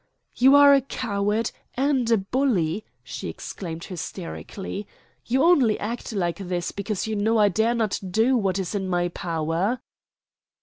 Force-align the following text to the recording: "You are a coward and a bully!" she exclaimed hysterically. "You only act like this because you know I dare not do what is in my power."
"You 0.33 0.55
are 0.55 0.73
a 0.73 0.81
coward 0.81 1.51
and 1.75 2.09
a 2.09 2.17
bully!" 2.17 2.83
she 3.03 3.29
exclaimed 3.29 3.83
hysterically. 3.83 4.87
"You 5.27 5.43
only 5.43 5.79
act 5.79 6.11
like 6.11 6.37
this 6.39 6.71
because 6.71 7.05
you 7.05 7.15
know 7.15 7.37
I 7.37 7.49
dare 7.49 7.75
not 7.75 7.99
do 8.09 8.35
what 8.35 8.57
is 8.57 8.73
in 8.73 8.87
my 8.89 9.09
power." 9.09 9.79